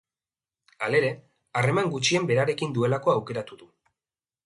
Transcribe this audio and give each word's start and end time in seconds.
Halere, 0.87 1.11
harreman 1.61 1.93
gutxien 1.93 2.27
berarekin 2.33 2.77
duelako 2.79 3.17
aukeratu 3.19 3.63
du. 3.65 3.73